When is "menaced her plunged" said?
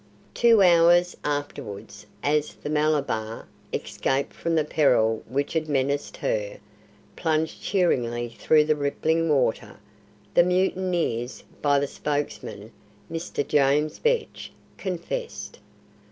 5.69-7.61